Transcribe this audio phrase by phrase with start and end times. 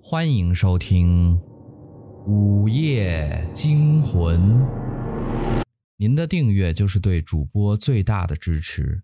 [0.00, 1.36] 欢迎收听
[2.24, 4.40] 《午夜惊魂》。
[5.96, 9.02] 您的订阅就是对主播最大的支持。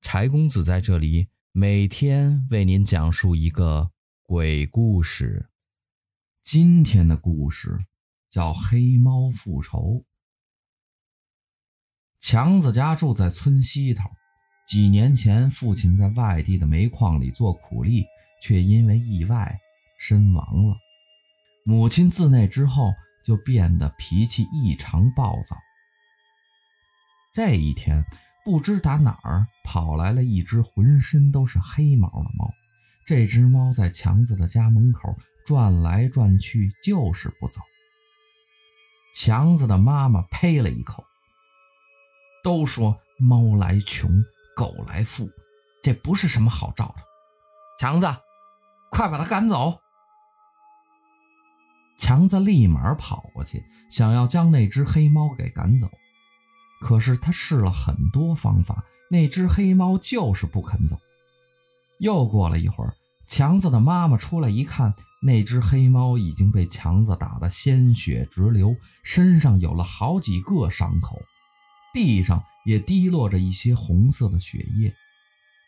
[0.00, 3.90] 柴公子在这里每天为您讲述一个
[4.22, 5.50] 鬼故事。
[6.42, 7.76] 今天的故事
[8.30, 9.78] 叫《黑猫复仇》。
[12.20, 14.04] 强子家住在村西头。
[14.68, 18.04] 几年前，父亲在外地的煤矿里做苦力，
[18.42, 19.58] 却因为意外
[19.98, 20.76] 身亡了。
[21.64, 25.56] 母亲自那之后就变得脾气异常暴躁。
[27.34, 28.04] 这一天，
[28.44, 32.50] 不知打哪儿跑来了一只浑身都是黑毛的猫。
[33.04, 37.60] 这只猫在强子的家门口转来转去，就是不走。
[39.14, 41.04] 强子的妈妈呸了一口，
[42.42, 44.10] 都说猫来穷。
[44.56, 45.30] 狗来富，
[45.84, 47.04] 这不是什么好兆头。
[47.78, 48.08] 强子，
[48.90, 49.80] 快把它赶走！
[51.98, 55.90] 强子立马跑过去，想要将那只黑猫给赶走。
[56.80, 60.96] 可是他试了很多方法，那只黑猫就是不肯走。
[61.98, 62.94] 又过了一会儿，
[63.26, 71.20] 强子的妈妈出来一看，那只黑猫已经被强子打得鲜血直流，身上有了好几个伤口，
[71.92, 72.42] 地上。
[72.64, 74.92] 也滴落着一些红色的血液，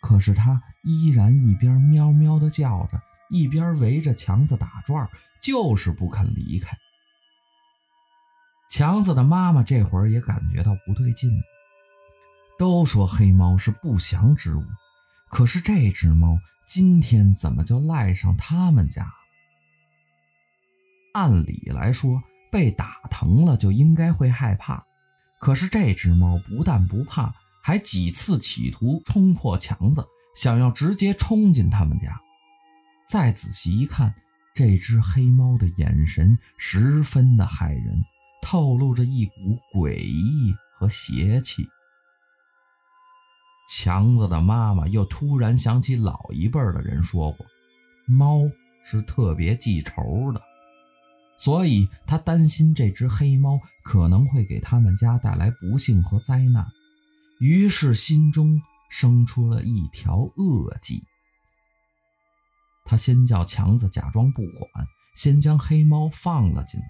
[0.02, 3.00] 可是他依然一边喵喵地叫着，
[3.31, 5.09] 一边围着强子打转，
[5.41, 6.77] 就是不肯离开。
[8.70, 11.31] 强子的妈妈这会儿也感觉到不对劲。
[12.58, 14.62] 都说黑猫是不祥之物，
[15.31, 19.12] 可是这只猫今天怎么就赖上他们家了？
[21.14, 24.84] 按理来说，被打疼了就应该会害怕。
[25.41, 32.20] 可是这只猫不但不怕，还几次企图冲破墙子，想要直接冲进他们家。
[33.11, 34.14] 再仔细一看，
[34.55, 38.05] 这只黑猫的眼神十分的骇人，
[38.41, 41.69] 透露着一股诡异和邪气。
[43.68, 47.45] 强子的妈妈又突然想起老一辈的人说过，
[48.07, 48.48] 猫
[48.84, 50.40] 是特别记仇的。
[51.36, 56.64] 所以他担心这只黑猫可能会给他们家带来不幸和灾难，
[57.40, 61.02] 于是心中生出了一条恶计。
[62.90, 64.84] 他先叫强子假装不管，
[65.14, 66.86] 先将黑猫放了进来，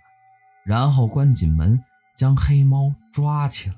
[0.64, 1.78] 然后关紧门，
[2.16, 3.76] 将黑猫抓起来，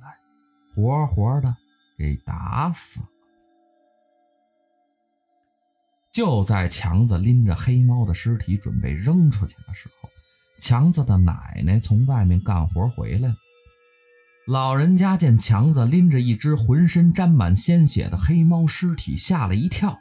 [0.72, 1.56] 活活的
[1.98, 3.06] 给打死了。
[6.12, 10.08] 就在强子拎着黑猫的尸体准备扔出去的时候，
[10.60, 13.34] 强子的奶奶从外面干活回来了，
[14.46, 19.98] 老人家见强子拎着一只浑身沾满鲜血的黑猫尸体，吓了一跳，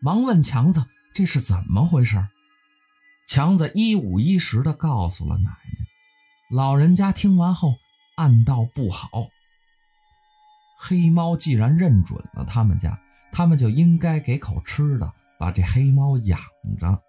[0.00, 0.86] 忙问强子
[1.18, 2.28] ：“这是怎么回事？”
[3.26, 5.86] 强子一五一十地告诉了奶奶。
[6.48, 7.74] 老人家听完后
[8.14, 9.10] 暗道不好，
[10.78, 12.96] 黑猫既然认准了他们家，
[13.32, 16.38] 他们就应该给口吃的，把这黑猫养
[16.78, 17.02] 着。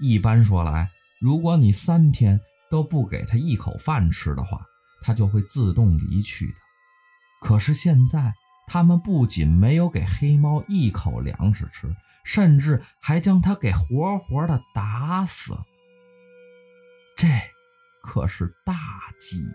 [0.00, 0.88] 一般说来，
[1.20, 2.40] 如果你三天
[2.70, 4.64] 都不给它一口饭吃的话，
[5.02, 6.54] 它就会自动离去的。
[7.42, 8.32] 可是现在，
[8.66, 11.94] 他们不仅没有给黑猫一口粮食吃，
[12.24, 15.56] 甚至还将它给活活的打死。
[17.16, 17.28] 这
[18.02, 18.74] 可是大
[19.18, 19.50] 忌呀！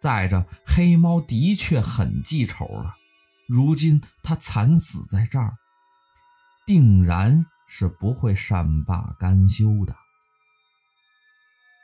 [0.00, 2.94] 再者，黑猫的确很记仇了，
[3.48, 5.56] 如今它惨死在这儿，
[6.66, 9.94] 定然是不会善罢甘休的。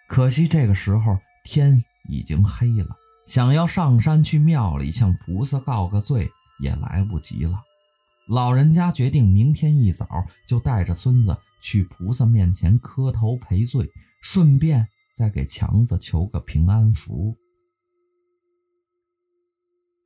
[0.08, 2.96] 可惜这个时候天已经黑了，
[3.26, 6.30] 想要上山去庙里向菩萨告个罪
[6.60, 7.62] 也来不及了。
[8.28, 10.06] 老人家决定明天一早
[10.46, 13.88] 就带着孙子去菩萨面前磕头赔罪，
[14.22, 14.86] 顺便
[15.16, 17.36] 再给强子求个平安符。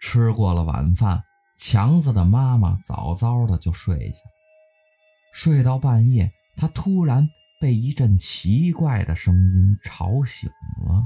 [0.00, 1.22] 吃过了晚饭，
[1.58, 4.20] 强子的妈妈早早的就睡下，
[5.32, 7.28] 睡到半夜，她突然。
[7.60, 10.48] 被一阵奇怪的声音吵醒
[10.87, 11.02] 了，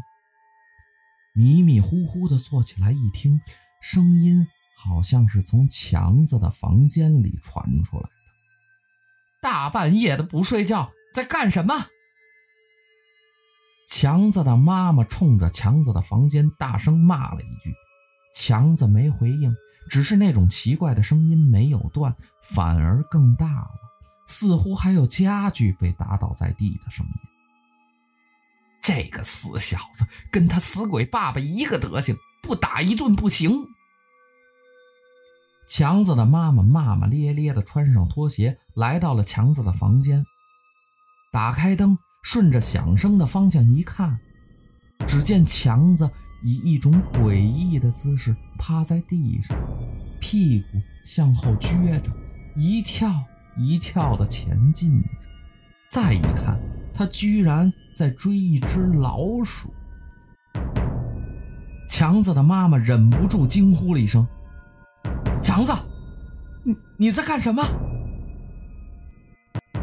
[1.34, 3.40] 迷迷糊糊地坐起来一听，
[3.80, 4.46] 声音
[4.76, 8.10] 好像是从强子的房间里传出来的。
[9.40, 11.86] 大半夜的不睡觉，在干什么？
[13.88, 17.74] 强子的妈妈冲着强子的房间大声骂了一句，
[18.34, 19.54] 强子没回应，
[19.90, 23.70] 只是那种奇怪的声音没有断，反而更大了。
[24.28, 27.31] 似乎还有家具被打倒在地的声音。
[28.82, 33.68] 这个死小子跟他死鬼爸爸一个德行，不打一顿不行。
[35.68, 40.26] 强子的妈妈骂骂咧咧的穿上拖鞋，来到了强子的房间。
[41.32, 44.18] 打开灯，顺着响声的方向一看，
[45.06, 46.10] 只见强子
[46.42, 49.56] 以一种诡异的姿势趴在地上，
[50.20, 50.66] 屁股
[51.04, 52.10] 向后撅着，
[52.56, 53.10] 一跳
[53.56, 55.08] 一跳的前进着。
[55.88, 56.60] 再一看，
[56.94, 59.72] 他居然在追一只老鼠。
[61.88, 64.26] 强子的妈妈忍不住惊呼了一声
[65.42, 65.72] ：“强子，
[66.62, 67.62] 你你在干什么？”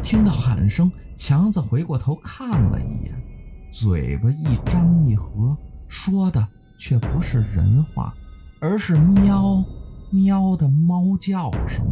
[0.02, 3.14] 听到喊声，强子回过头看了一眼，
[3.70, 5.56] 嘴巴一张一合，
[5.88, 6.48] 说的
[6.78, 8.12] 却不是人话，
[8.60, 9.62] 而是喵
[10.10, 11.86] 喵的猫叫声。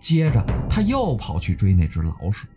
[0.00, 2.48] 接着，他又跑去追那只老鼠。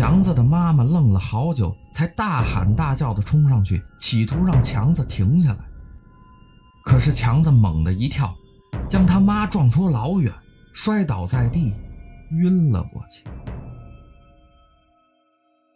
[0.00, 5.58] 强子的妈妈愣了好久，才大喊大叫地冲上去，企图让强子停下来。
[6.86, 8.34] 可是强子猛地一跳，
[8.88, 10.32] 将他妈撞出老远，
[10.72, 11.74] 摔倒在地，
[12.30, 13.26] 晕了过去。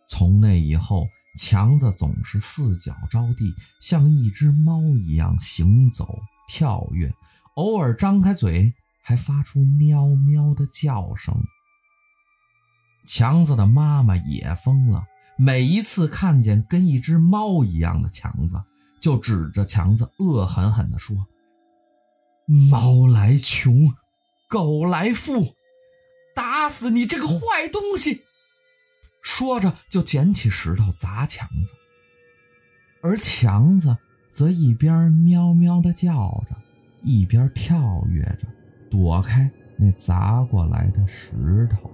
[0.09, 1.07] 从那以后，
[1.39, 6.19] 强子总是四脚着地，像一只猫一样行走、
[6.49, 7.13] 跳跃，
[7.57, 8.73] 偶尔张开嘴，
[9.03, 11.37] 还发出喵喵的叫声。
[13.07, 15.05] 强子的妈妈也疯了，
[15.37, 18.63] 每一次看见跟一只猫一样的强子，
[19.01, 21.17] 就指着强子恶狠狠地说
[22.71, 23.93] ：“猫来穷，
[24.49, 25.55] 狗来富，
[26.35, 28.23] 打死你这个坏东西！”
[29.23, 31.73] 说着就捡起石头砸强子，
[33.03, 33.97] 而强子
[34.31, 36.55] 则一边喵喵地叫着，
[37.03, 38.47] 一边跳跃着
[38.91, 41.91] 躲开那砸过来的石头。